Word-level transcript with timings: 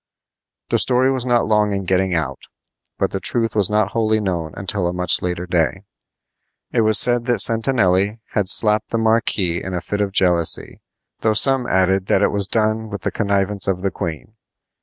The 0.69 0.79
story 0.79 1.11
was 1.11 1.27
not 1.27 1.45
long 1.45 1.73
in 1.73 1.85
getting 1.85 2.15
out, 2.15 2.47
but 2.97 3.11
the 3.11 3.19
truth 3.19 3.55
was 3.55 3.69
not 3.69 3.91
wholly 3.91 4.19
known 4.19 4.51
until 4.57 4.87
a 4.87 4.93
much 4.93 5.21
later 5.21 5.45
day. 5.45 5.83
It 6.71 6.81
was 6.81 6.97
said 6.97 7.25
that 7.25 7.37
Sentanelli 7.39 8.19
had 8.31 8.49
slapped 8.49 8.89
the 8.89 8.97
marquis 8.97 9.61
in 9.63 9.75
a 9.75 9.79
fit 9.79 10.01
of 10.01 10.11
jealousy, 10.11 10.81
though 11.19 11.33
some 11.35 11.67
added 11.67 12.07
that 12.07 12.23
it 12.23 12.31
was 12.31 12.47
done 12.47 12.89
with 12.89 13.03
the 13.03 13.11
connivance 13.11 13.67
of 13.67 13.83
the 13.83 13.91
queen. 13.91 14.33